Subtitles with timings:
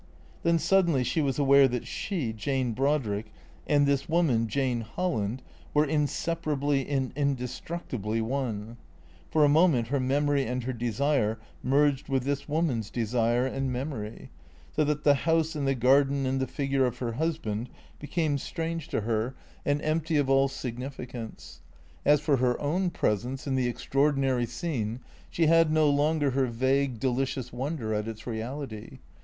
[0.41, 3.31] Then suddenly she was aware that she, Jane Brodrick,
[3.67, 5.43] and this woman, Jane Holland,
[5.75, 8.77] were inseparably and indestructibly one.
[9.29, 14.31] For a moment her memory and her desire merged with this woman's desire and memory,
[14.75, 18.39] so that the house and the gar den and the figure of her husband became
[18.39, 21.61] strange to her and 285 386 THECEEATORS empty of all significance.
[22.03, 26.47] As for her own presence in the ex traordinary scene, she had no longer her
[26.47, 28.97] vague, delicious wonder at its reality.